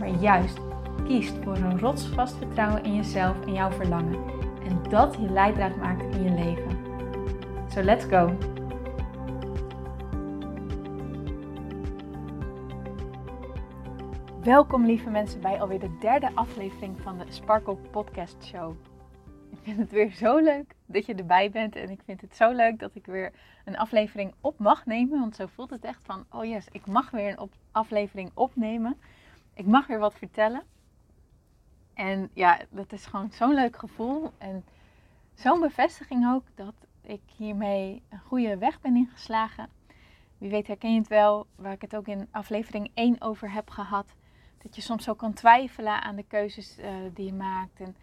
[0.00, 0.58] maar juist
[1.04, 4.24] kiest voor een rotsvast vertrouwen in jezelf en jouw verlangen.
[4.64, 6.78] En dat je leidraad maakt in je leven.
[7.68, 8.36] So let's go!
[14.42, 18.74] Welkom lieve mensen bij alweer de derde aflevering van de Sparkle Podcast Show.
[19.50, 22.52] Ik vind het weer zo leuk dat je erbij bent en ik vind het zo
[22.52, 23.32] leuk dat ik weer
[23.64, 25.20] een aflevering op mag nemen.
[25.20, 28.96] Want zo voelt het echt van, oh yes, ik mag weer een aflevering opnemen
[29.60, 30.62] ik mag weer wat vertellen.
[31.94, 34.32] En ja, dat is gewoon zo'n leuk gevoel.
[34.38, 34.64] En
[35.34, 39.68] zo'n bevestiging ook dat ik hiermee een goede weg ben ingeslagen.
[40.38, 43.70] Wie weet herken je het wel, waar ik het ook in aflevering 1 over heb
[43.70, 44.14] gehad.
[44.58, 47.80] Dat je soms zo kan twijfelen aan de keuzes uh, die je maakt.
[47.80, 47.96] En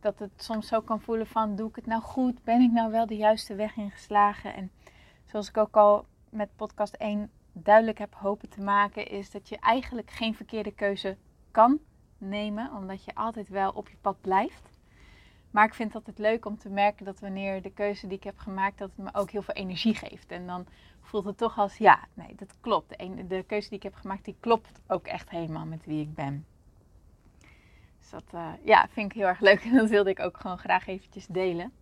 [0.00, 2.44] dat het soms zo kan voelen van, doe ik het nou goed?
[2.44, 4.54] Ben ik nou wel de juiste weg ingeslagen?
[4.54, 4.70] En
[5.26, 9.58] zoals ik ook al met podcast 1 duidelijk heb hopen te maken, is dat je
[9.58, 11.16] eigenlijk geen verkeerde keuze
[11.50, 11.78] kan
[12.18, 14.78] nemen, omdat je altijd wel op je pad blijft.
[15.50, 18.24] Maar ik vind het altijd leuk om te merken dat wanneer de keuze die ik
[18.24, 20.30] heb gemaakt, dat het me ook heel veel energie geeft.
[20.30, 20.66] En dan
[21.00, 22.88] voelt het toch als, ja, nee, dat klopt.
[22.88, 26.14] De, de keuze die ik heb gemaakt, die klopt ook echt helemaal met wie ik
[26.14, 26.46] ben.
[27.98, 30.58] Dus dat uh, ja, vind ik heel erg leuk en dat wilde ik ook gewoon
[30.58, 31.72] graag eventjes delen.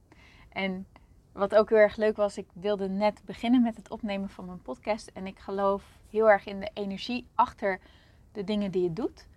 [0.49, 0.87] En
[1.33, 4.63] wat ook heel erg leuk was, ik wilde net beginnen met het opnemen van mijn
[4.63, 5.11] podcast.
[5.15, 7.81] En ik geloof heel erg in de energie achter
[8.33, 9.29] de dingen die je doet.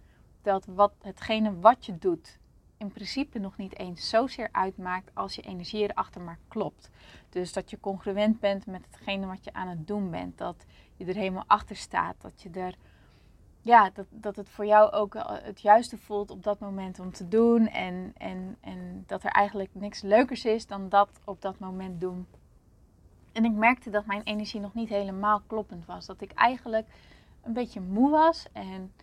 [0.42, 2.39] Dat wat, hetgene wat je doet
[2.81, 6.89] in principe nog niet eens zozeer uitmaakt als je energie erachter maar klopt.
[7.30, 10.38] Dus dat je congruent bent met hetgene wat je aan het doen bent.
[10.38, 10.66] Dat
[10.96, 12.16] je er helemaal achter staat.
[12.22, 12.75] Dat je er
[13.61, 15.13] ja, dat, dat het voor jou ook
[15.44, 17.67] het juiste voelt op dat moment om te doen.
[17.67, 22.27] En, en, en dat er eigenlijk niks leukers is dan dat op dat moment doen.
[23.31, 26.05] En ik merkte dat mijn energie nog niet helemaal kloppend was.
[26.05, 26.88] Dat ik eigenlijk
[27.41, 28.47] een beetje moe was.
[28.51, 28.94] En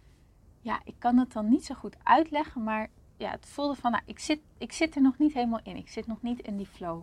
[0.60, 2.62] ja, ik kan het dan niet zo goed uitleggen.
[2.62, 5.76] Maar ja, het voelde van, nou, ik, zit, ik zit er nog niet helemaal in.
[5.76, 7.02] Ik zit nog niet in die flow.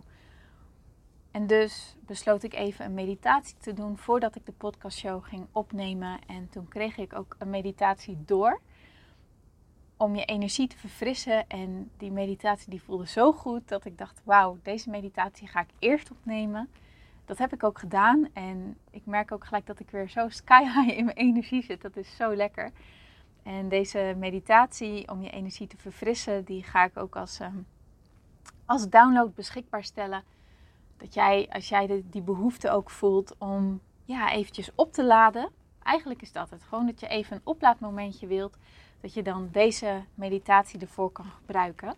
[1.36, 6.18] En dus besloot ik even een meditatie te doen voordat ik de podcastshow ging opnemen.
[6.26, 8.60] En toen kreeg ik ook een meditatie door
[9.96, 11.48] om je energie te verfrissen.
[11.48, 15.68] En die meditatie die voelde zo goed dat ik dacht, wauw, deze meditatie ga ik
[15.78, 16.68] eerst opnemen.
[17.24, 20.62] Dat heb ik ook gedaan en ik merk ook gelijk dat ik weer zo sky
[20.64, 21.82] high in mijn energie zit.
[21.82, 22.70] Dat is zo lekker.
[23.42, 27.58] En deze meditatie om je energie te verfrissen, die ga ik ook als, ehm,
[28.64, 30.34] als download beschikbaar stellen
[30.96, 35.50] dat jij, als jij die behoefte ook voelt om ja, eventjes op te laden.
[35.82, 36.62] Eigenlijk is dat het.
[36.62, 38.56] Gewoon dat je even een oplaadmomentje wilt.
[39.00, 41.94] Dat je dan deze meditatie ervoor kan gebruiken.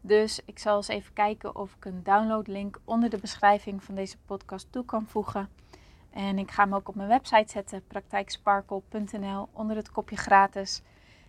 [0.00, 4.16] Dus ik zal eens even kijken of ik een downloadlink onder de beschrijving van deze
[4.26, 5.48] podcast toe kan voegen.
[6.10, 10.82] En ik ga hem ook op mijn website zetten, praktijksparkle.nl, onder het kopje gratis.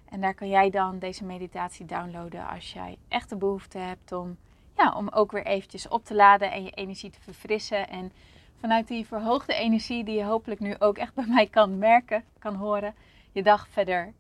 [0.06, 4.38] En daar kan jij dan deze meditatie downloaden als jij echt de behoefte hebt om
[4.78, 7.90] ja, om ook weer eventjes op te laden en je energie te verfrissen.
[7.90, 8.12] En
[8.60, 12.56] vanuit die verhoogde energie die je hopelijk nu ook echt bij mij kan merken, kan
[12.56, 12.96] horen,
[13.32, 14.14] je dag verder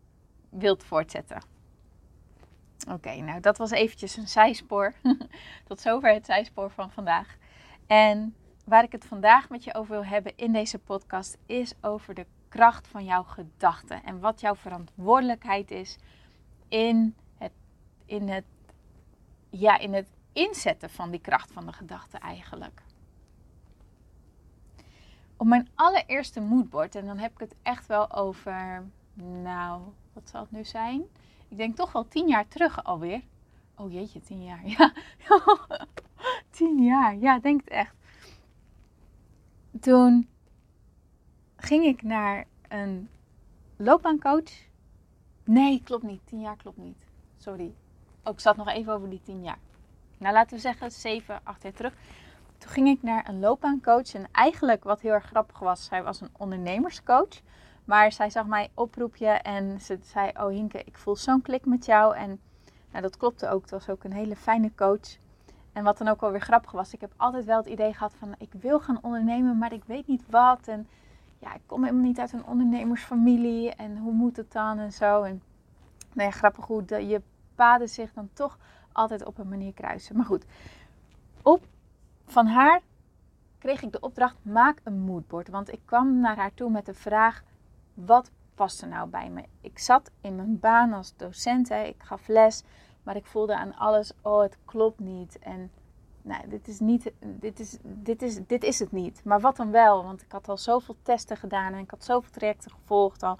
[0.49, 1.41] wilt voortzetten.
[2.89, 4.93] Oké, nou dat was eventjes een zijspoor.
[5.67, 7.37] Tot zover het zijspoor van vandaag.
[7.87, 8.35] En
[8.65, 12.25] waar ik het vandaag met je over wil hebben in deze podcast is over de
[12.49, 14.03] kracht van jouw gedachten.
[14.03, 15.97] En wat jouw verantwoordelijkheid is
[16.67, 17.51] in het,
[18.05, 18.45] in het,
[19.49, 22.81] ja, in het inzetten van die kracht van de gedachte eigenlijk.
[25.37, 29.81] Op mijn allereerste moodboard, en dan heb ik het echt wel over, nou,
[30.13, 31.03] wat zal het nu zijn?
[31.47, 33.21] Ik denk toch wel tien jaar terug alweer.
[33.75, 34.61] Oh jeetje, tien jaar.
[34.67, 34.93] Ja,
[36.49, 37.15] tien jaar.
[37.15, 37.95] Ja, denk het echt.
[39.79, 40.27] Toen
[41.55, 43.09] ging ik naar een
[43.77, 44.69] loopbaancoach.
[45.43, 46.21] Nee, klopt niet.
[46.25, 47.05] Tien jaar klopt niet.
[47.37, 47.73] Sorry.
[48.23, 49.57] Ook oh, zat nog even over die tien jaar
[50.21, 51.93] nou laten we zeggen, 7, 8 jaar terug.
[52.57, 54.13] Toen ging ik naar een loopbaancoach.
[54.13, 57.41] En eigenlijk wat heel erg grappig was, zij was een ondernemerscoach.
[57.85, 61.85] Maar zij zag mij oproepje en ze zei, oh Hinke, ik voel zo'n klik met
[61.85, 62.15] jou.
[62.15, 62.39] En
[62.91, 63.61] nou, dat klopte ook.
[63.61, 65.17] Het was ook een hele fijne coach.
[65.73, 68.13] En wat dan ook wel weer grappig was, ik heb altijd wel het idee gehad
[68.19, 70.67] van, ik wil gaan ondernemen, maar ik weet niet wat.
[70.67, 70.87] En
[71.39, 73.75] ja, ik kom helemaal niet uit een ondernemersfamilie.
[73.75, 75.23] En hoe moet het dan en zo.
[75.23, 75.41] En
[76.13, 77.21] nou grappig hoe je
[77.55, 78.57] paden zich dan toch
[78.93, 80.15] altijd op een manier kruisen.
[80.15, 80.45] Maar goed,
[81.41, 81.65] op,
[82.25, 82.81] van haar
[83.57, 85.49] kreeg ik de opdracht: maak een moodboard.
[85.49, 87.43] Want ik kwam naar haar toe met de vraag:
[87.93, 89.43] wat past er nou bij me?
[89.61, 92.63] Ik zat in mijn baan als docent, hè, ik gaf les,
[93.03, 95.39] maar ik voelde aan alles: oh, het klopt niet.
[95.39, 95.71] En
[96.21, 99.23] nou, dit is, niet, dit, is, dit, is, dit is het niet.
[99.23, 100.03] Maar wat dan wel?
[100.03, 103.37] Want ik had al zoveel testen gedaan en ik had zoveel trajecten gevolgd al.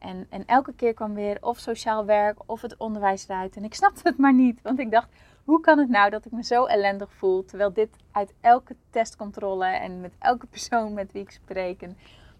[0.00, 3.56] En, en elke keer kwam weer of sociaal werk of het onderwijs eruit.
[3.56, 4.62] En ik snapte het maar niet.
[4.62, 5.08] Want ik dacht,
[5.44, 7.44] hoe kan het nou dat ik me zo ellendig voel?
[7.44, 11.82] Terwijl dit uit elke testcontrole en met elke persoon met wie ik spreek.
[11.82, 11.98] En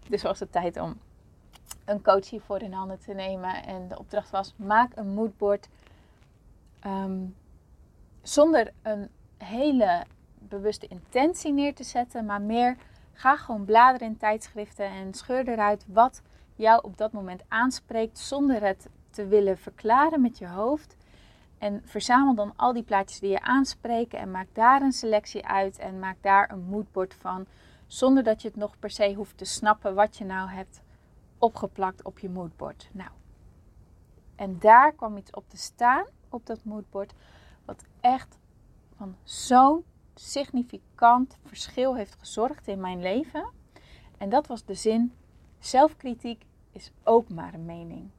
[0.09, 0.97] dus was het tijd om
[1.85, 3.63] een coach hiervoor in handen te nemen.
[3.63, 5.69] En de opdracht was: maak een moodboard.
[6.79, 7.19] Ehm,
[8.21, 10.03] zonder een hele
[10.37, 12.77] bewuste intentie neer te zetten, maar meer
[13.13, 16.21] ga gewoon bladeren in tijdschriften en scheur eruit wat
[16.55, 20.95] jou op dat moment aanspreekt zonder het te willen verklaren met je hoofd.
[21.57, 25.77] En verzamel dan al die plaatjes die je aanspreken en maak daar een selectie uit
[25.79, 27.45] en maak daar een moodboard van.
[27.87, 30.81] Zonder dat je het nog per se hoeft te snappen wat je nou hebt
[31.37, 32.89] opgeplakt op je moodboard.
[32.91, 33.09] Nou,
[34.35, 37.13] en daar kwam iets op te staan op dat moodboard,
[37.65, 38.37] wat echt
[38.95, 39.83] van zo'n
[40.15, 43.49] significant verschil heeft gezorgd in mijn leven.
[44.17, 45.13] En dat was de zin:
[45.61, 48.09] zelfkritiek is ook maar een mening.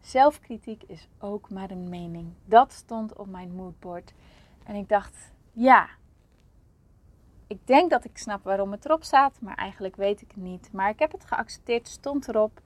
[0.00, 2.32] Zelfkritiek is ook maar een mening.
[2.44, 4.12] Dat stond op mijn moodboard.
[4.64, 5.88] En ik dacht, ja,
[7.46, 10.72] ik denk dat ik snap waarom het erop staat, maar eigenlijk weet ik het niet.
[10.72, 12.60] Maar ik heb het geaccepteerd, stond erop.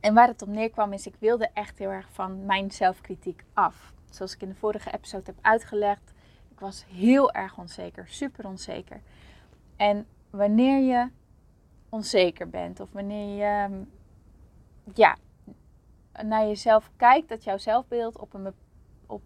[0.00, 3.92] En waar het op neerkwam is, ik wilde echt heel erg van mijn zelfkritiek af.
[4.10, 6.12] Zoals ik in de vorige episode heb uitgelegd,
[6.50, 9.00] ik was heel erg onzeker, super onzeker.
[9.76, 10.06] En
[10.36, 11.08] wanneer je
[11.88, 13.84] onzeker bent of wanneer je ehm,
[14.94, 15.16] ja,
[16.22, 18.52] naar jezelf kijkt, dat jouw zelfbeeld op een,
[19.06, 19.22] op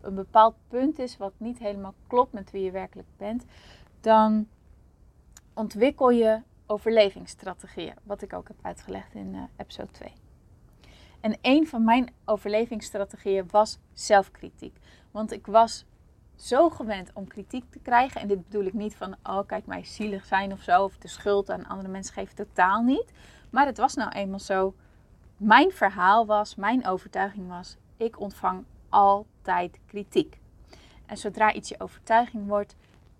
[0.00, 3.44] een bepaald punt is wat niet helemaal klopt met wie je werkelijk bent,
[4.00, 4.48] dan
[5.54, 10.12] ontwikkel je overlevingsstrategieën, wat ik ook heb uitgelegd in uh, episode 2.
[11.20, 14.78] En een van mijn overlevingsstrategieën was zelfkritiek.
[15.10, 15.86] Want ik was
[16.36, 18.20] zo gewend om kritiek te krijgen.
[18.20, 20.84] En dit bedoel ik niet van, oh kijk mij zielig zijn of zo.
[20.84, 23.12] Of de schuld aan andere mensen geven totaal niet.
[23.50, 24.74] Maar het was nou eenmaal zo.
[25.36, 30.38] Mijn verhaal was, mijn overtuiging was, ik ontvang altijd kritiek.
[31.06, 32.76] En zodra iets je overtuiging wordt,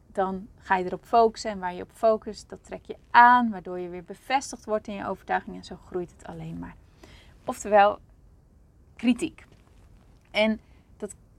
[0.06, 1.50] dan ga je erop focussen.
[1.50, 4.94] En waar je op focust, dat trek je aan, waardoor je weer bevestigd wordt in
[4.94, 5.56] je overtuiging.
[5.56, 6.76] En zo groeit het alleen maar.
[7.44, 7.98] Oftewel,
[8.96, 9.44] kritiek.
[10.30, 10.60] En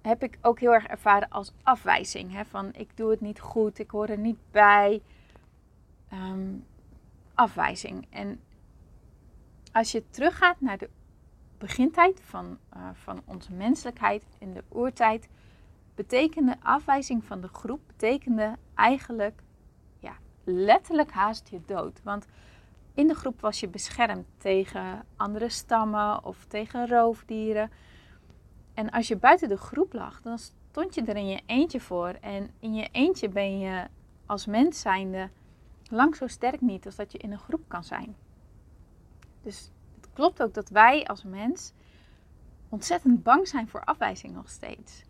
[0.06, 2.32] heb ik ook heel erg ervaren als afwijzing.
[2.32, 2.46] Hè?
[2.46, 5.02] Van ik doe het niet goed, ik hoor er niet bij.
[6.10, 6.54] Ehm,
[7.36, 8.08] afwijzing.
[8.10, 8.40] En
[9.72, 10.90] als je teruggaat naar de
[11.58, 15.30] begintijd van, uh, van onze menselijkheid in de oertijd,
[15.96, 19.42] betekende afwijzing van de groep betekende eigenlijk
[20.00, 20.14] ja,
[20.44, 22.04] letterlijk haast je dood.
[22.04, 22.26] Want
[22.94, 27.72] in de groep was je beschermd tegen andere stammen of tegen roofdieren.
[28.76, 32.08] En als je buiten de groep lag, dan stond je er in je eentje voor.
[32.22, 33.88] En in je eentje ben je
[34.26, 35.30] als mens zijnde
[35.90, 38.16] lang zo sterk niet als dat je in een groep kan zijn.
[39.42, 41.74] Dus het klopt ook dat wij als mens
[42.70, 45.04] ontzettend bang zijn voor afwijzing nog steeds.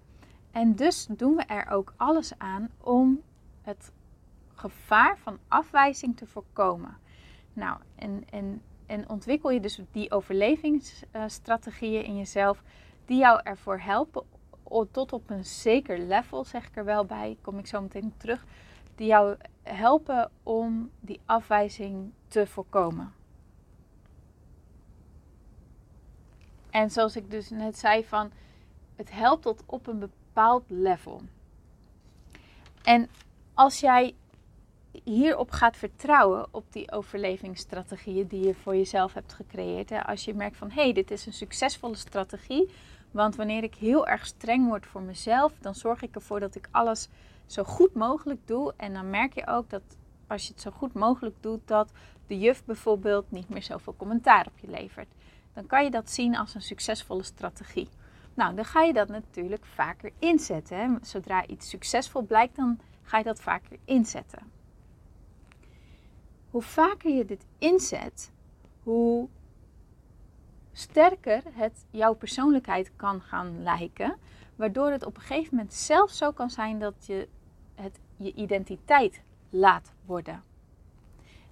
[0.51, 3.22] En dus doen we er ook alles aan om
[3.62, 3.91] het
[4.53, 6.98] gevaar van afwijzing te voorkomen.
[7.53, 12.63] Nou, en, en, en ontwikkel je dus die overlevingsstrategieën in jezelf,
[13.05, 14.24] die jou ervoor helpen
[14.91, 18.45] tot op een zeker level, zeg ik er wel bij, kom ik zo meteen terug,
[18.95, 23.13] die jou helpen om die afwijzing te voorkomen.
[26.69, 28.31] En zoals ik dus net zei van,
[28.95, 31.21] het helpt tot op een bepaald level.
[32.83, 33.09] En
[33.53, 34.15] als jij
[35.03, 39.89] hierop gaat vertrouwen, op die overlevingsstrategieën die je voor jezelf hebt gecreëerd.
[39.89, 40.03] Hè?
[40.03, 42.69] Als je merkt van hé, hey, dit is een succesvolle strategie.
[43.15, 46.67] Want wanneer ik heel erg streng word voor mezelf, dan zorg ik ervoor dat ik
[46.72, 47.10] alles
[47.45, 48.74] zo goed mogelijk doe.
[48.77, 49.81] En dan merk je ook dat
[50.27, 51.91] als je het zo goed mogelijk doet, dat
[52.27, 55.07] de juf bijvoorbeeld niet meer zoveel commentaar op je levert.
[55.53, 57.89] Dan kan je dat zien als een succesvolle strategie.
[58.34, 60.77] Nou, dan ga je dat natuurlijk vaker inzetten.
[60.77, 60.98] Hè?
[61.01, 64.53] Zodra iets succesvol blijkt, dan ga je dat vaker inzetten
[66.55, 68.31] hoe vaker je dit inzet,
[68.84, 69.27] hoe
[70.77, 74.15] sterker het jouw persoonlijkheid kan gaan lijken.
[74.55, 77.27] Waardoor het op een gegeven moment zelfs zo kan zijn dat je
[77.75, 80.44] het je identiteit laat worden.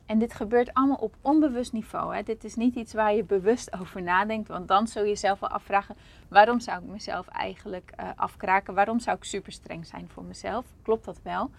[0.05, 2.15] En dit gebeurt allemaal op onbewust niveau.
[2.15, 2.23] Hè.
[2.23, 4.47] Dit is niet iets waar je bewust over nadenkt.
[4.47, 5.95] Want dan zul je jezelf wel afvragen:
[6.27, 8.73] waarom zou ik mezelf eigenlijk uh, afkraken?
[8.73, 10.65] Waarom zou ik super streng zijn voor mezelf?
[10.81, 11.51] Klopt dat wel?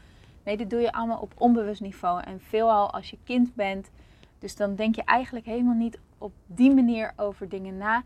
[0.45, 2.23] Nee, dit doe je allemaal op onbewust niveau.
[2.23, 3.91] En veelal als je kind bent.
[4.39, 8.03] Dus dan denk je eigenlijk helemaal niet op die manier over dingen na.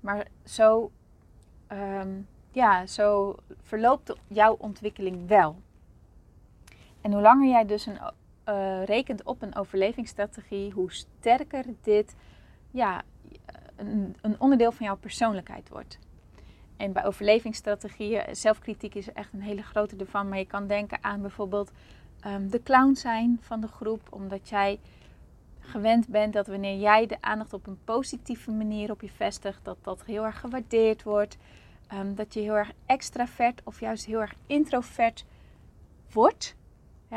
[0.00, 0.90] Maar zo,
[1.72, 5.56] um, ja, zo verloopt jouw ontwikkeling wel.
[7.00, 7.98] En hoe langer jij dus een,
[8.48, 12.14] uh, rekent op een overlevingsstrategie, hoe sterker dit
[12.70, 13.02] ja,
[13.76, 15.98] een, een onderdeel van jouw persoonlijkheid wordt.
[16.76, 20.28] En bij overlevingsstrategieën, zelfkritiek is echt een hele grote ervan.
[20.28, 21.72] Maar je kan denken aan bijvoorbeeld
[22.26, 24.00] um, de clown zijn van de groep.
[24.10, 24.80] Omdat jij
[25.60, 29.76] gewend bent dat wanneer jij de aandacht op een positieve manier op je vestigt, dat
[29.82, 31.36] dat heel erg gewaardeerd wordt.
[31.94, 35.24] Um, dat je heel erg extravert of juist heel erg introvert
[36.12, 36.54] wordt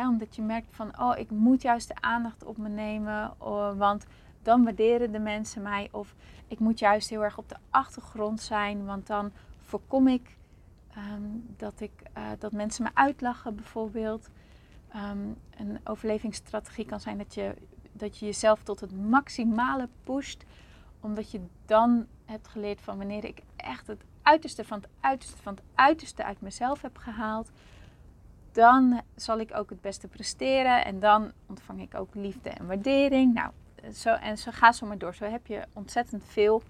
[0.01, 3.33] omdat je merkt van, oh, ik moet juist de aandacht op me nemen,
[3.77, 4.05] want
[4.41, 5.87] dan waarderen de mensen mij.
[5.91, 6.15] Of
[6.47, 9.31] ik moet juist heel erg op de achtergrond zijn, want dan
[9.61, 10.37] voorkom ik
[10.93, 11.21] ehm,
[11.57, 14.29] dat, ik, uh, dat mensen me uitlachen bijvoorbeeld.
[14.89, 17.55] Ehm, een overlevingsstrategie kan zijn dat je,
[17.93, 20.43] dat je jezelf tot het maximale pusht,
[20.99, 25.53] omdat je dan hebt geleerd van wanneer ik echt het uiterste van het uiterste van
[25.53, 27.51] het uiterste uit mezelf heb gehaald,
[28.51, 33.33] dan zal ik ook het beste presteren en dan ontvang ik ook liefde en waardering.
[33.33, 33.51] Nou,
[33.93, 35.15] zo, en zo ga zo maar door.
[35.15, 36.63] Zo heb je ontzettend veel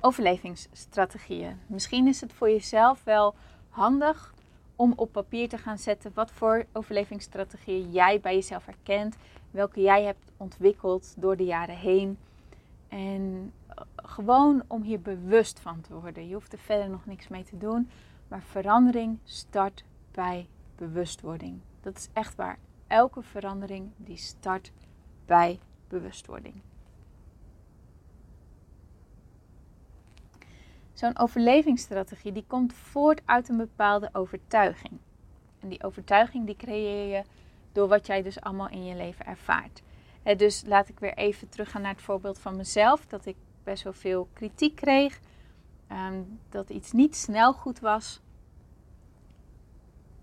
[0.00, 1.60] overlevingsstrategieën.
[1.66, 3.34] Misschien is het voor jezelf wel
[3.68, 4.34] handig
[4.76, 9.16] om op papier te gaan zetten wat voor overlevingsstrategieën jij bij jezelf herkent,
[9.54, 12.18] welke jij hebt ontwikkeld door de jaren heen.
[12.88, 16.28] En eh, gewoon om hier bewust van te worden.
[16.28, 17.90] Je hoeft er verder nog niks mee te doen,
[18.28, 21.60] maar verandering start bij bewustwording.
[21.80, 22.58] Dat is echt waar.
[22.86, 24.72] Elke verandering die start
[25.26, 25.58] bij
[25.88, 26.54] bewustwording.
[30.92, 34.98] Zo'n overlevingsstrategie die komt voort uit een bepaalde overtuiging.
[35.60, 37.24] En die overtuiging die creëer je
[37.74, 39.82] door wat jij dus allemaal in je leven ervaart.
[40.36, 43.06] dus laat ik weer even teruggaan naar het voorbeeld van mezelf.
[43.06, 45.20] Dat ik best wel veel kritiek kreeg.
[45.86, 48.20] Ehm, dat iets niet snel goed was.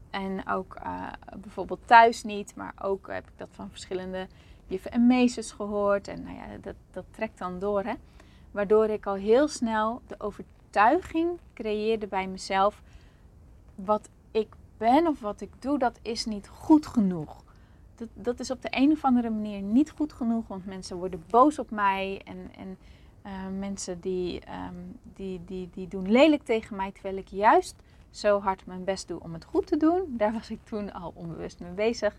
[0.09, 1.07] En ook uh,
[1.39, 4.27] bijvoorbeeld thuis niet, maar ook heb ik dat van verschillende
[4.67, 6.07] juffen en meesters gehoord.
[6.07, 7.83] En nou ja, dat, dat trekt dan door.
[7.83, 7.93] Hè?
[8.51, 12.81] Waardoor ik al heel snel de overtuiging creëerde bij mezelf.
[13.75, 17.40] Wat ik ben of wat ik doe, dat is niet goed genoeg.
[18.01, 20.47] Dat, dat is op de een of andere manier niet goed genoeg.
[20.47, 22.21] Want mensen worden boos op mij.
[22.25, 22.77] En, en
[23.25, 26.91] uh, mensen die, um, die, die, die doen lelijk tegen mij.
[26.91, 27.75] Terwijl ik juist
[28.09, 30.03] zo hard mijn best doe om het goed te doen.
[30.07, 32.17] Daar was ik toen al onbewust mee bezig.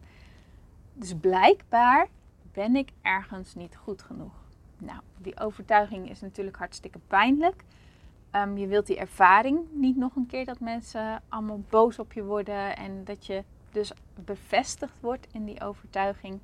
[0.93, 2.09] Dus blijkbaar
[2.53, 4.35] ben ik ergens niet goed genoeg.
[4.79, 7.65] Nou, die overtuiging is natuurlijk hartstikke pijnlijk.
[8.33, 12.25] Um, je wilt die ervaring niet nog een keer dat mensen allemaal boos op je
[12.25, 16.41] worden en dat je dus bevestigd wordt in die overtuiging.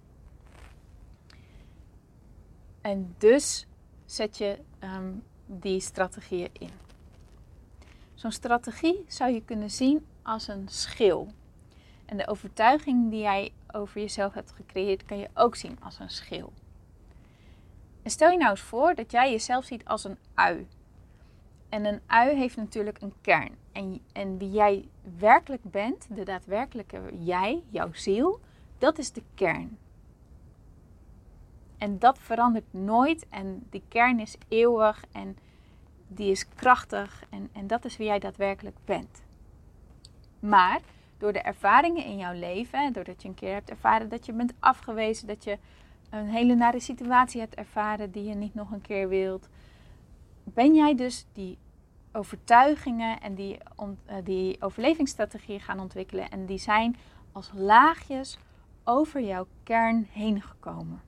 [2.80, 3.66] En dus
[4.04, 6.70] zet je um, die strategieën in.
[8.14, 11.28] Zo'n strategie zou je kunnen zien als een schil.
[12.04, 16.10] En de overtuiging die jij over jezelf hebt gecreëerd, kan je ook zien als een
[16.10, 16.52] schil.
[18.02, 20.68] En stel je nou eens voor dat jij jezelf ziet als een ui.
[21.68, 23.56] En een ui heeft natuurlijk een kern.
[23.78, 28.40] En, en wie jij werkelijk bent, de daadwerkelijke jij, jouw ziel,
[28.78, 29.78] dat is de kern.
[31.76, 35.36] En dat verandert nooit en die kern is eeuwig en
[36.08, 39.22] die is krachtig en, en dat is wie jij daadwerkelijk bent.
[40.38, 40.80] Maar
[41.18, 44.52] door de ervaringen in jouw leven, doordat je een keer hebt ervaren dat je bent
[44.58, 45.58] afgewezen, dat je
[46.10, 49.48] een hele nare situatie hebt ervaren die je niet nog een keer wilt,
[50.44, 51.58] ben jij dus die
[52.18, 53.58] overtuigingen en die,
[54.06, 56.30] eh, die overlevingsstrategieën gaan ontwikkelen.
[56.30, 56.96] En die zijn
[57.32, 58.38] als laagjes
[58.84, 61.00] over jouw kern heen gekomen.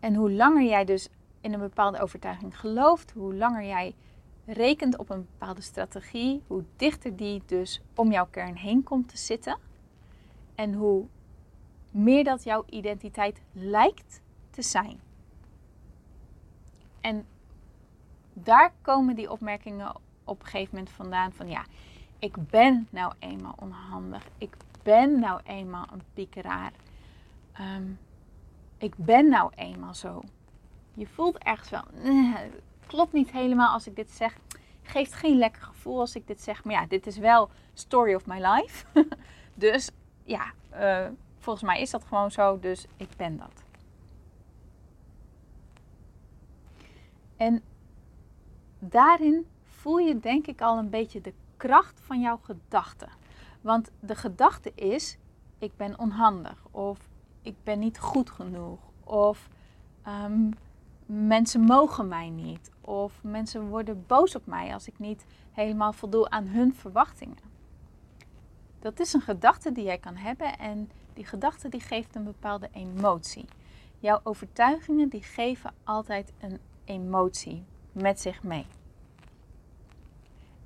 [0.00, 1.08] En hoe langer jij dus
[1.40, 3.94] in een bepaalde overtuiging gelooft, hoe langer jij
[4.46, 9.16] rekent op een bepaalde strategie, hoe dichter die dus om jouw kern heen komt te
[9.16, 9.58] zitten.
[10.54, 11.06] En hoe
[11.90, 14.20] meer dat jouw identiteit lijkt
[14.50, 15.00] te zijn.
[17.00, 17.26] En
[18.32, 21.64] daar komen die opmerkingen op een gegeven moment vandaan van ja,
[22.18, 24.28] ik ben nou eenmaal onhandig.
[24.38, 26.72] Ik ben nou eenmaal een piekeraar.
[27.52, 27.84] Ehm,
[28.78, 30.22] ik ben nou eenmaal zo.
[30.94, 32.34] Je voelt ergens wel, eh,
[32.86, 34.36] klopt niet helemaal als ik dit zeg.
[34.82, 36.64] Geeft geen lekker gevoel als ik dit zeg.
[36.64, 38.86] Maar ja, dit is wel story of my life.
[39.54, 39.90] dus
[40.24, 41.08] ja, uh,
[41.38, 43.64] volgens mij is dat gewoon zo, dus ik ben dat.
[47.36, 47.62] En
[48.84, 53.08] daarin voel je denk ik al een beetje de kracht van jouw gedachten.
[53.60, 55.16] Want de gedachte is,
[55.58, 57.08] ik ben onhandig of
[57.42, 59.48] ik ben niet goed genoeg of
[60.08, 60.50] um,
[61.06, 66.30] mensen mogen mij niet of mensen worden boos op mij als ik niet helemaal voldoe
[66.30, 67.50] aan hun verwachtingen.
[68.78, 72.68] Dat is een gedachte die jij kan hebben en die gedachte die geeft een bepaalde
[72.72, 73.44] emotie.
[73.98, 78.66] Jouw overtuigingen die geven altijd een emotie met zich mee.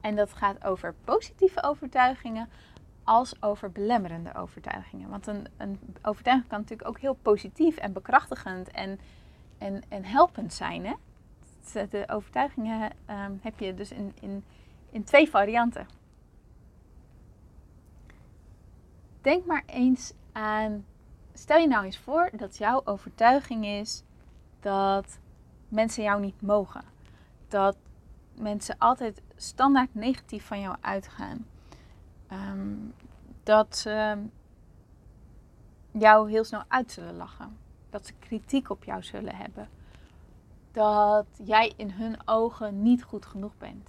[0.00, 2.48] En dat gaat over positieve overtuigingen
[3.04, 5.08] als over belemmerende overtuigingen.
[5.08, 8.98] Want een, een overtuiging kan natuurlijk ook heel positief en bekrachtigend en,
[9.58, 10.86] en, en helpend zijn.
[10.86, 10.94] Hè?
[11.88, 14.44] De overtuigingen ehm, heb je dus in, in,
[14.90, 15.86] in twee varianten.
[19.20, 20.84] Denk maar eens aan.
[21.32, 24.02] Stel je nou eens voor dat jouw overtuiging is
[24.60, 25.18] dat
[25.68, 26.95] mensen jou niet mogen.
[27.48, 27.76] Dat
[28.34, 31.46] mensen altijd standaard negatief van jou uitgaan.
[32.26, 32.76] Ehm,
[33.42, 34.24] dat ze
[35.90, 37.56] jou heel snel uit zullen lachen.
[37.90, 39.68] Dat ze kritiek op jou zullen hebben.
[40.72, 43.88] Dat jij in hun ogen niet goed genoeg bent.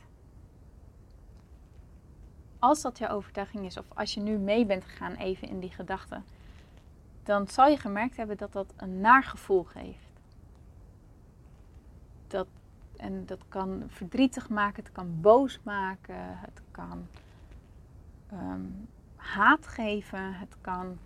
[2.59, 5.69] Als dat jouw overtuiging is, of als je nu mee bent gegaan even in die
[5.69, 6.25] gedachten,
[7.23, 10.06] dan zal je gemerkt hebben dat dat een naar gevoel geeft.
[12.97, 17.07] En dat kan verdrietig maken, het kan boos maken, het kan
[18.27, 18.65] ehm,
[19.15, 20.97] haat geven, het kan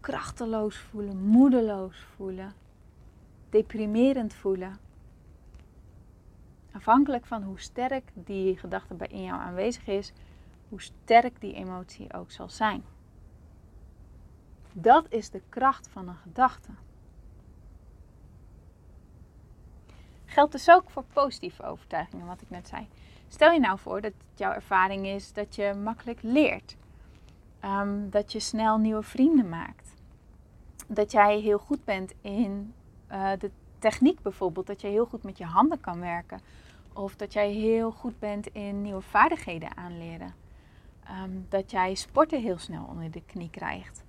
[0.00, 2.52] krachteloos voelen, moedeloos voelen,
[3.48, 4.78] deprimerend voelen.
[6.72, 10.12] Afhankelijk van hoe sterk die gedachte bij in jou aanwezig is,
[10.68, 12.84] hoe sterk die emotie ook zal zijn.
[14.72, 16.70] Dat is de kracht van een gedachte.
[20.30, 22.88] Geldt dus ook voor positieve overtuigingen, wat ik net zei.
[23.28, 26.76] Stel je nou voor dat jouw ervaring is dat je makkelijk leert.
[27.60, 29.94] Ehm, dat je snel nieuwe vrienden maakt.
[30.86, 32.74] Dat jij heel goed bent in
[33.12, 34.66] uh, de techniek bijvoorbeeld.
[34.66, 36.40] Dat je heel goed met je handen kan werken.
[36.92, 40.34] Of dat jij heel goed bent in nieuwe vaardigheden aanleren.
[41.04, 44.04] Ehm, dat jij sporten heel snel onder de knie krijgt.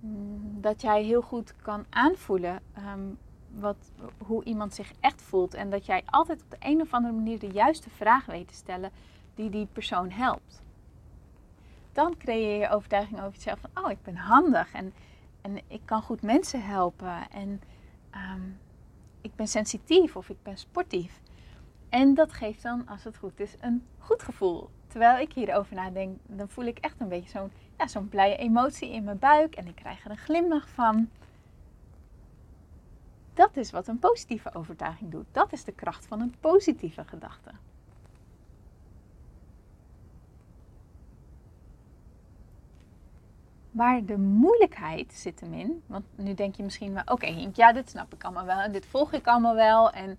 [0.00, 3.08] Mm, dat jij heel goed kan aanvoelen ehm,
[3.58, 5.54] wat, hoe iemand zich echt voelt.
[5.54, 8.54] En dat jij altijd op de een of andere manier de juiste vraag weet te
[8.54, 8.90] stellen
[9.34, 10.62] die die persoon helpt.
[11.92, 14.92] Dan creëer je overtuiging over jezelf van, oh, ik ben handig en,
[15.40, 17.30] en ik kan goed mensen helpen.
[17.30, 17.60] En
[18.10, 18.42] ehm,
[19.20, 21.20] ik ben sensitief of ik ben sportief.
[21.88, 24.70] En dat geeft dan, als het goed is, een goed gevoel.
[24.86, 28.90] Terwijl ik hierover nadenk, dan voel ik echt een beetje zo'n ja, zo'n blije emotie
[28.90, 29.54] in mijn buik.
[29.54, 31.08] En ik krijg er een glimlach van.
[33.34, 35.26] Dat is wat een positieve overtuiging doet.
[35.32, 37.50] Dat is de kracht van een positieve gedachte.
[43.70, 47.90] Waar de moeilijkheid zit hem in, want nu denk je misschien wel, oké ja, dit
[47.90, 50.18] snap ik allemaal wel en dit volg ik allemaal wel en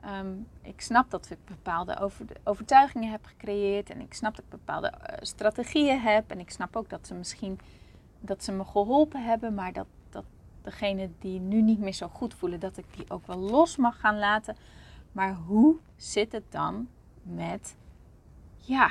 [0.00, 4.50] ehm, ik snap dat ik bepaalde over, overtuigingen heb gecreëerd en ik snap dat ik
[4.50, 7.58] bepaalde uh, strategieën heb en ik snap ook dat ze misschien
[8.20, 9.86] dat ze me geholpen hebben, maar dat
[10.64, 14.00] degene die nu niet meer zo goed voelen, dat ik die ook wel los mag
[14.00, 14.56] gaan laten.
[15.12, 16.88] Maar hoe zit het dan
[17.22, 17.76] met,
[18.56, 18.90] ja,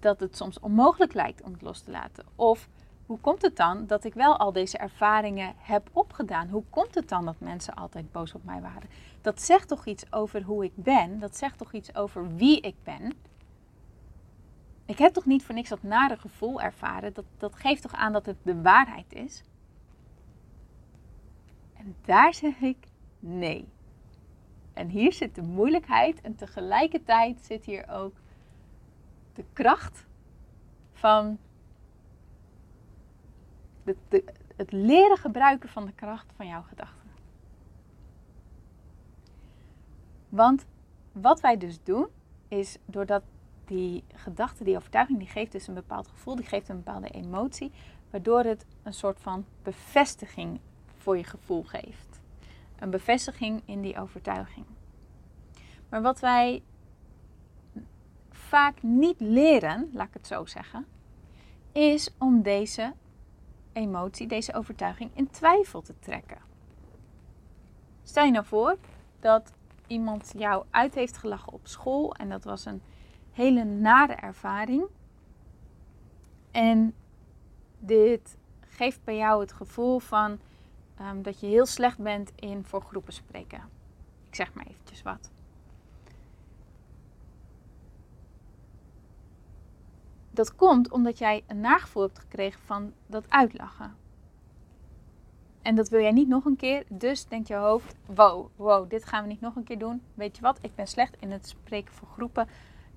[0.00, 2.24] dat het soms onmogelijk lijkt om het los te laten?
[2.34, 2.68] Of
[3.06, 6.48] hoe komt het dan dat ik wel al deze ervaringen heb opgedaan?
[6.48, 8.88] Hoe komt het dan dat mensen altijd boos op mij waren?
[9.20, 11.18] Dat zegt toch iets over hoe ik ben?
[11.18, 13.12] Dat zegt toch iets over wie ik ben?
[14.86, 17.12] Ik heb toch niet voor niks dat nare gevoel ervaren?
[17.12, 19.42] Dat, dat geeft toch aan dat het de waarheid is?
[22.04, 22.76] Daar zeg ik
[23.18, 23.68] nee.
[24.72, 28.14] En hier zit de moeilijkheid en tegelijkertijd zit hier ook
[29.34, 30.06] de kracht
[30.92, 31.38] van
[34.56, 37.10] het leren gebruiken van de kracht van jouw gedachten.
[40.28, 40.66] Want
[41.12, 42.06] wat wij dus doen,
[42.48, 43.22] is doordat
[43.64, 47.72] die gedachte, die overtuiging, die geeft dus een bepaald gevoel, die geeft een bepaalde emotie,
[48.10, 50.60] waardoor het een soort van bevestiging
[51.06, 52.20] voor je gevoel geeft.
[52.78, 54.66] Een bevestiging in die overtuiging.
[55.88, 56.62] Maar wat wij
[58.30, 60.86] vaak niet leren, laat ik het zo zeggen,
[61.72, 62.92] is om deze
[63.72, 66.38] emotie, deze overtuiging in twijfel te trekken.
[68.02, 68.76] Stel je nou voor
[69.20, 69.52] dat
[69.86, 72.82] iemand jou uit heeft gelachen op school en dat was een
[73.32, 74.84] hele nare ervaring.
[76.50, 76.94] En
[77.78, 80.38] dit geeft bij jou het gevoel van
[80.98, 83.60] ehm, dat je heel slecht bent in voor groepen spreken.
[84.28, 85.30] Ik zeg maar eventjes wat.
[90.30, 93.96] Dat komt omdat jij een nagevoel hebt gekregen van dat uitlachen.
[95.62, 96.84] En dat wil jij niet nog een keer.
[96.88, 100.02] Dus denkt je hoofd: wow, wow, dit gaan we niet nog een keer doen.
[100.14, 100.58] Weet je wat?
[100.60, 102.48] Ik ben slecht in het spreken voor groepen.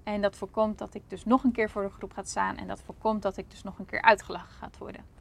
[0.03, 2.57] En dat voorkomt dat ik dus nog een keer voor de groep ga staan.
[2.57, 5.18] En dat voorkomt dat ik dus nog een keer uitgelachen gaat worden.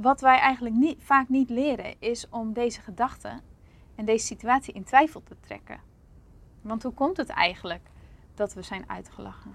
[0.00, 3.40] Wat wij eigenlijk niet, vaak niet leren is om deze gedachten
[3.94, 5.80] en deze situatie in twijfel te trekken.
[6.60, 7.90] Want hoe komt het eigenlijk
[8.34, 9.54] dat we zijn uitgelachen?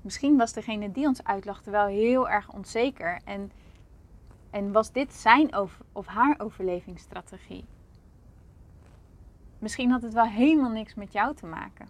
[0.00, 3.52] Misschien was degene die ons uitlachte wel heel erg onzeker en,
[4.50, 5.56] en was dit zijn
[5.92, 7.64] of haar overlevingsstrategie.
[9.58, 11.88] Misschien had het wel helemaal niks met jou te maken.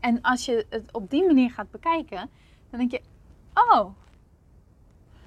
[0.00, 2.30] En als je het op die manier gaat bekijken,
[2.70, 3.02] dan denk je:
[3.54, 3.94] oh,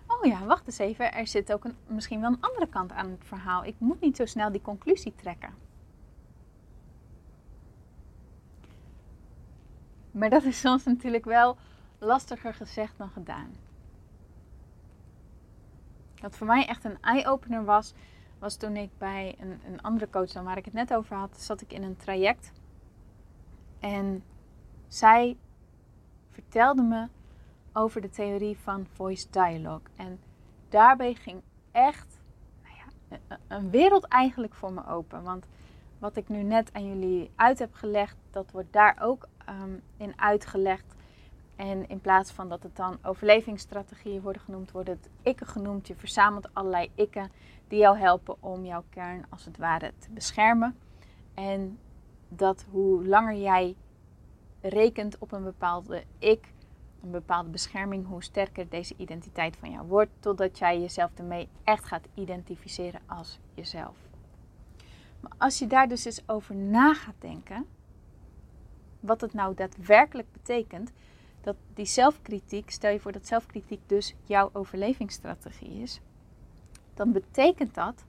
[0.07, 1.13] oh ja, wacht eens even.
[1.13, 3.65] Er zit ook een, misschien wel een andere kant aan het verhaal.
[3.65, 5.53] Ik moet niet zo snel die conclusie trekken.
[10.11, 11.57] Maar dat is soms natuurlijk wel
[11.99, 13.55] lastiger gezegd dan gedaan.
[16.21, 17.93] Wat voor mij echt een eye-opener was,
[18.39, 21.41] was toen ik bij een, een andere coach dan waar ik het net over had,
[21.41, 22.51] zat ik in een traject.
[23.79, 24.23] En
[24.87, 25.37] zij
[26.29, 27.07] vertelde me
[27.77, 29.87] over de theorie van voice dialogue.
[29.95, 30.19] En
[30.69, 32.19] daarbij ging echt
[32.63, 35.23] nou ja, een wereld eigenlijk voor me open.
[35.23, 35.45] Want
[35.99, 40.13] wat ik nu net aan jullie uit heb gelegd, dat wordt daar ook um, in
[40.15, 40.95] uitgelegd.
[41.55, 45.87] En in plaats van dat het dan overlevingsstrategieën worden genoemd, wordt het ikken genoemd.
[45.87, 47.31] Je verzamelt allerlei ikken
[47.67, 50.77] die jou helpen om jouw kern als het ware te beschermen.
[51.33, 51.79] En
[52.27, 53.75] dat hoe langer jij
[54.61, 56.53] rekent op een bepaalde ik,
[57.07, 61.85] een bepaalde bescherming, hoe sterker deze identiteit van jou wordt, totdat jij jezelf ermee echt
[61.85, 63.95] gaat identificeren als jezelf.
[65.19, 67.65] Maar als je daar dus eens over na gaat denken,
[68.99, 70.91] wat het nou daadwerkelijk betekent,
[71.41, 76.01] dat die zelfkritiek, stel je voor dat zelfkritiek dus jouw overlevingsstrategie is,
[76.93, 78.05] dan betekent dat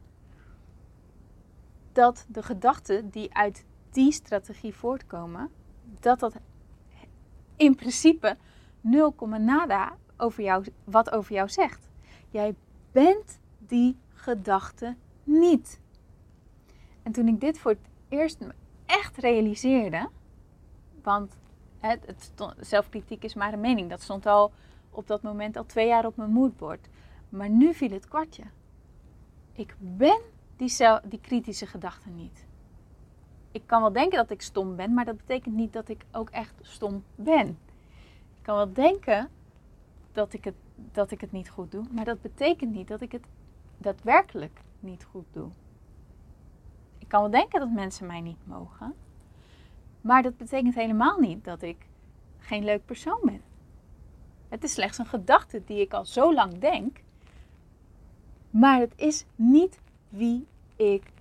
[1.92, 5.50] dat de gedachten die uit die strategie voortkomen,
[6.00, 6.34] dat dat
[7.56, 8.36] in principe
[8.80, 11.88] 0, nada over jou, wat over jou zegt.
[12.30, 12.54] Jij
[12.92, 15.80] bent die gedachte niet.
[17.02, 18.38] En toen ik dit voor het eerst
[18.86, 20.08] echt realiseerde,
[21.02, 21.38] want
[21.78, 24.52] het, het zelfkritiek is maar een mening, dat stond al
[24.90, 26.88] op dat moment al twee jaar op mijn moodboard.
[27.28, 28.42] Maar nu viel het kwartje.
[29.52, 30.20] Ik ben
[30.56, 32.46] die, die kritische gedachte niet.
[33.52, 36.30] Ik kan wel denken dat ik stom ben, maar dat betekent niet dat ik ook
[36.30, 37.58] echt stom ben.
[38.48, 39.28] Kan wel denken
[40.12, 40.54] dat ik het,
[40.92, 43.26] dat ik het niet goed doe, maar dat betekent niet dat ik het
[43.78, 45.50] daadwerkelijk niet goed doe.
[46.98, 48.94] Ik kan wel denken dat mensen mij niet mogen,
[50.00, 51.86] maar dat betekent helemaal niet dat ik
[52.38, 53.42] geen leuk persoon ben.
[54.48, 57.02] Het is slechts een gedachte die ik al zo lang denk,
[58.50, 61.12] maar het is niet wie ik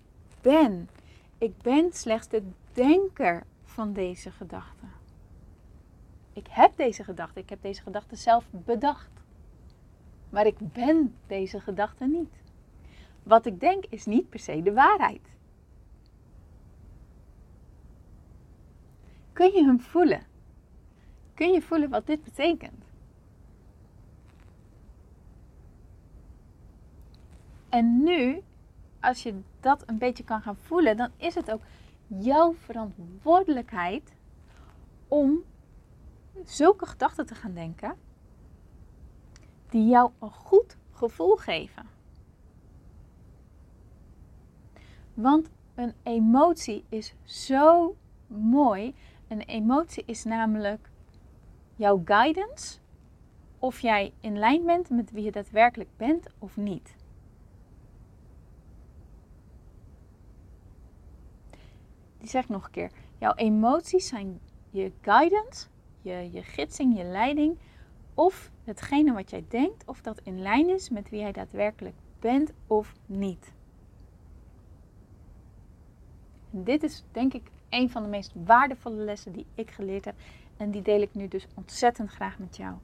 [0.42, 0.90] ben.
[1.38, 4.97] Ik ben slechts de denker van deze gedachte.
[6.38, 9.10] Ik heb deze gedachte, ik heb deze gedachte zelf bedacht.
[10.30, 12.34] Maar ik ben deze gedachte niet.
[13.24, 15.22] Wat ik denk is niet per se de waarheid.
[19.34, 20.22] Kun je hem voelen?
[21.34, 22.84] Kun je voelen wat dit betekent?
[27.70, 28.42] En nu,
[29.00, 31.62] als je dat een beetje kan gaan voelen, dan is het ook
[32.08, 34.14] jouw verantwoordelijkheid
[35.08, 35.44] om
[36.44, 37.96] zulke gedachten te gaan denken
[39.70, 41.86] die jou een goed gevoel geven.
[45.14, 47.96] Want een emotie is zo
[48.28, 48.96] mooi.
[49.28, 50.90] Een emotie is namelijk
[51.76, 52.80] jouw guidance
[53.60, 56.96] of jij in lijn bent met wie je daadwerkelijk bent of niet.
[62.18, 62.92] Die zeg ik nog een keer.
[63.18, 65.68] Jouw emoties zijn je guidance,
[66.08, 67.58] je, je gidsing, je leiding.
[68.14, 72.52] Of hetgene wat jij denkt, of dat in lijn is met wie jij daadwerkelijk bent
[72.68, 73.54] of niet.
[76.50, 80.16] Dit is denk ik een van de meest waardevolle lessen die ik geleerd heb.
[80.58, 82.76] En die deel ik nu dus ontzettend graag met jou.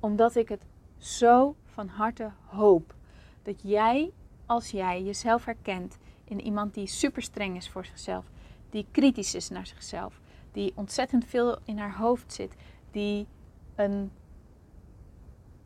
[0.00, 0.62] Omdat ik het
[0.98, 2.94] zo van harte hoop
[3.42, 4.10] dat jij,
[4.46, 8.24] als jij jezelf herkent in iemand die super streng is voor zichzelf,
[8.70, 10.20] die kritisch is naar zichzelf,
[10.52, 12.54] die ontzettend veel in haar hoofd zit,
[12.90, 13.26] die
[13.74, 14.10] een,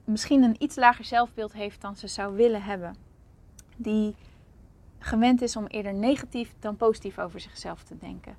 [0.05, 2.97] misschien een iets lager zelfbeeld heeft dan ze zou willen hebben.
[3.77, 4.15] Die
[4.99, 8.37] gewend is om eerder negatief dan positief over zichzelf te denken.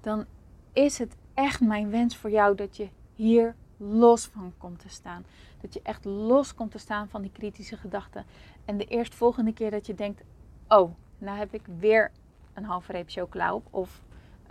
[0.00, 0.24] Dan
[0.72, 5.24] is het echt mijn wens voor jou dat je hier los van komt te staan.
[5.60, 8.24] Dat je echt los komt te staan van die kritische gedachten.
[8.64, 10.22] En de eerstvolgende keer dat je denkt:
[10.68, 12.10] Oh, nou heb ik weer
[12.54, 13.66] een halve reep chocola op.
[13.70, 14.02] Of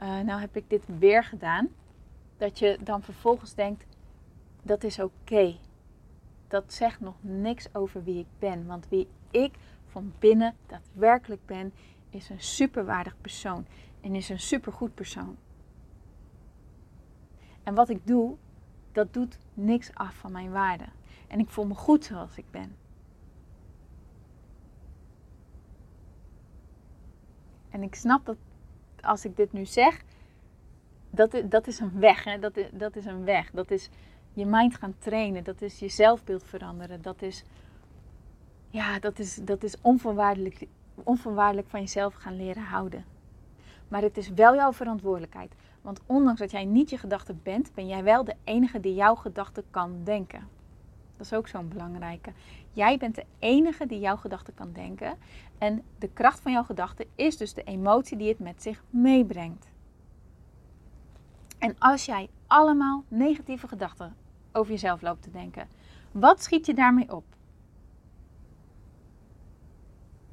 [0.01, 1.69] uh, nou heb ik dit weer gedaan.
[2.38, 3.86] Dat je dan vervolgens denkt:
[4.62, 5.58] Dat is oké.
[6.47, 8.65] Dat zegt nog niks over wie ik ben.
[8.65, 9.53] Want wie ik
[9.86, 11.73] van binnen daadwerkelijk ben,
[12.10, 13.65] is een superwaardig persoon.
[14.01, 15.38] En is een supergoed persoon.
[17.63, 18.36] En wat ik doe,
[18.91, 20.86] dat doet niks af van mijn waarde.
[21.27, 22.75] En ik voel me goed zoals ik ben.
[27.69, 28.38] En ik snap dat
[29.05, 30.03] als ik dit nu zeg,
[31.09, 32.23] dat, dat is een weg.
[32.23, 32.39] Hè?
[32.39, 33.51] Dat, dat is een weg.
[33.51, 33.89] Dat is
[34.33, 35.43] je mind gaan trainen.
[35.43, 37.01] Dat is je zelfbeeld veranderen.
[37.01, 37.43] Dat is,
[38.69, 40.67] ja, dat is, dat is onvoorwaardelijk,
[41.67, 43.05] van jezelf gaan leren houden.
[43.87, 45.53] Maar het is wel jouw verantwoordelijkheid.
[45.81, 49.15] Want ondanks dat jij niet je gedachten bent, ben jij wel de enige die jouw
[49.15, 50.47] gedachten kan denken.
[51.17, 52.31] Dat is ook zo'n belangrijke.
[52.71, 55.17] Jij bent de enige die jouw gedachten kan denken.
[55.57, 59.67] En de kracht van jouw gedachten is dus de emotie die het met zich meebrengt.
[61.57, 64.15] En als jij allemaal negatieve gedachten
[64.51, 65.67] over jezelf loopt te denken,
[66.11, 67.25] wat schiet je daarmee op?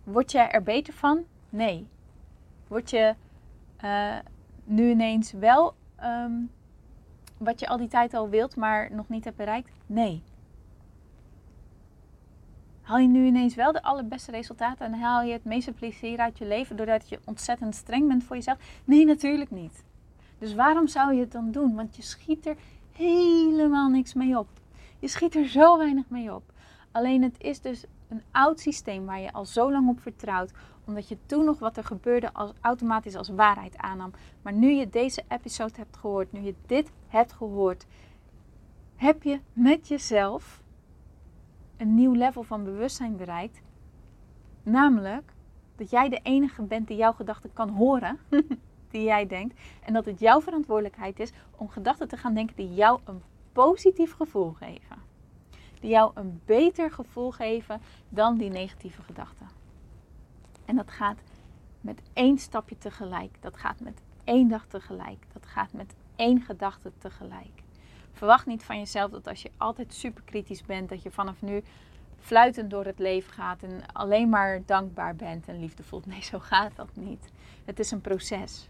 [0.05, 1.25] Word je er beter van?
[1.49, 1.87] Nee.
[2.69, 3.15] Word je
[3.85, 4.19] uh,
[4.65, 6.33] nu ineens wel ehm,
[7.39, 9.71] wat je al die tijd al wilt, maar nog niet hebt bereikt?
[9.87, 10.23] Nee.
[12.93, 16.39] Haal je nu ineens wel de allerbeste resultaten en haal je het meeste plezier uit
[16.39, 18.59] je leven doordat je ontzettend streng bent voor jezelf?
[18.85, 19.85] Nee, natuurlijk niet.
[20.39, 21.75] Dus waarom zou je het dan doen?
[21.75, 22.57] Want je schiet er
[22.93, 24.49] helemaal niks mee op.
[24.99, 26.43] Je schiet er zo weinig mee op.
[26.91, 30.53] Alleen het is dus een oud systeem waar je al zo lang op vertrouwt,
[30.85, 34.11] omdat je toen nog wat er gebeurde als, automatisch als waarheid aannam.
[34.43, 37.87] Maar nu je deze episode hebt gehoord, nu je dit hebt gehoord,
[38.97, 40.62] heb je met jezelf
[41.83, 43.61] een nieuw level van bewustzijn bereikt.
[44.63, 45.33] Namelijk
[45.77, 48.19] dat jij de enige bent die jouw gedachten kan horen,
[48.91, 49.61] die jij denkt.
[49.85, 54.13] En dat het jouw verantwoordelijkheid is om gedachten te gaan denken die jou een positief
[54.13, 55.11] gevoel geven
[55.83, 59.49] die jou een beter gevoel geven dan die negatieve gedachten.
[60.65, 61.19] En dat gaat
[61.81, 63.37] met één stapje tegelijk.
[63.41, 65.27] Dat gaat met één dag tegelijk.
[65.33, 67.62] Dat gaat met één gedachte tegelijk.
[68.13, 71.63] Verwacht niet van jezelf dat als je altijd super kritisch bent, dat je vanaf nu
[72.19, 76.03] fluitend door het leven gaat en alleen maar dankbaar bent en liefdevol.
[76.07, 77.31] Nee, zo gaat dat niet.
[77.65, 78.69] Het is een proces.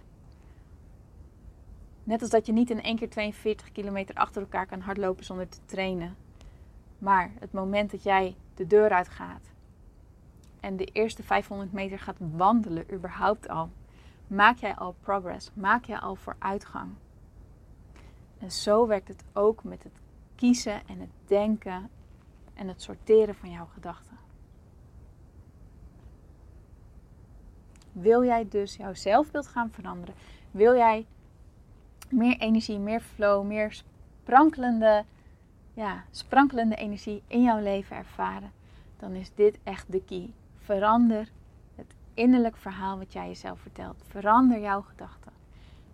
[2.05, 5.49] Net als dat je niet in één keer 42 kilometer achter elkaar kan hardlopen zonder
[5.49, 6.17] te trainen.
[6.99, 9.51] Maar het moment dat jij de deur uitgaat
[10.61, 13.71] en de eerste 500 meter gaat wandelen, überhaupt al,
[14.27, 16.91] maak jij al progress, maak jij al vooruitgang.
[18.43, 20.01] En zo werkt het ook met het
[20.35, 21.91] kiezen en het denken
[22.55, 24.19] en het sorteren van jouw gedachten.
[27.93, 30.15] Wil jij dus jouw zelfbeeld gaan veranderen?
[30.51, 31.07] Wil jij
[32.11, 33.83] meer energie, meer flow, meer
[34.23, 35.05] sprankelende
[35.75, 38.53] ja, sprankelende energie in jouw leven ervaren,
[38.97, 40.33] dan is dit echt de key.
[40.57, 41.29] Verander
[41.75, 44.05] het innerlijk verhaal wat jij jezelf vertelt.
[44.09, 45.42] Verander jouw gedachten.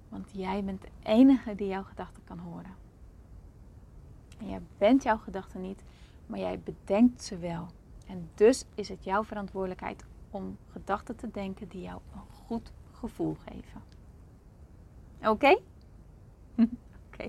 [0.09, 2.75] Want jij bent de enige die jouw gedachten kan horen.
[4.39, 5.83] En jij bent jouw gedachten niet,
[6.27, 7.67] maar jij bedenkt ze wel.
[8.07, 13.37] En dus is het jouw verantwoordelijkheid om gedachten te denken die jou een goed gevoel
[13.47, 13.83] geven.
[15.25, 15.59] Oké?
[17.07, 17.29] Oké.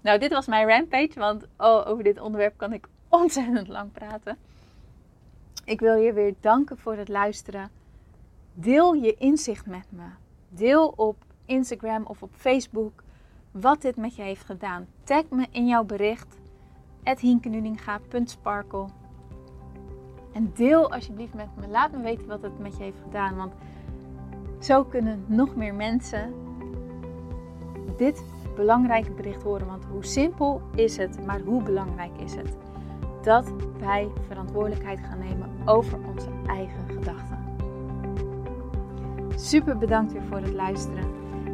[0.00, 4.38] Nou, dit was mijn rampage, want oh, over dit onderwerp kan ik ontzettend lang praten.
[5.64, 7.70] Ik wil je weer danken voor het luisteren.
[8.54, 10.06] Deel je inzicht met me.
[10.48, 13.02] Deel op Instagram of op Facebook
[13.50, 14.86] wat dit met je heeft gedaan.
[15.04, 16.38] Tag me in jouw bericht
[17.16, 18.86] hinkenuninga.sparkle
[20.32, 21.68] En deel alsjeblieft met me.
[21.68, 23.36] Laat me weten wat het met je heeft gedaan.
[23.36, 23.52] Want
[24.58, 26.34] zo kunnen nog meer mensen
[27.96, 28.22] dit
[28.54, 29.66] belangrijke bericht horen.
[29.66, 32.56] Want hoe simpel is het, maar hoe belangrijk is het?
[33.22, 37.47] Dat wij verantwoordelijkheid gaan nemen over onze eigen gedachten.
[39.40, 41.04] Super bedankt weer voor het luisteren.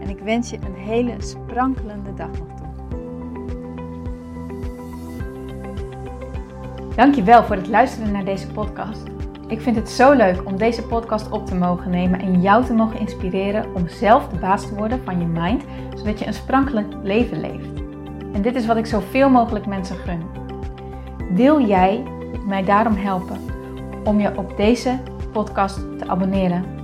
[0.01, 2.67] En ik wens je een hele sprankelende dag nog toe.
[6.97, 9.03] Dankjewel voor het luisteren naar deze podcast.
[9.49, 12.75] Ik vind het zo leuk om deze podcast op te mogen nemen en jou te
[12.75, 16.95] mogen inspireren om zelf de baas te worden van je mind, zodat je een sprankelend
[17.03, 17.83] leven leeft.
[18.33, 20.23] En dit is wat ik zoveel mogelijk mensen gun.
[21.31, 22.03] Wil jij
[22.47, 23.41] mij daarom helpen
[24.05, 24.99] om je op deze
[25.33, 26.84] podcast te abonneren?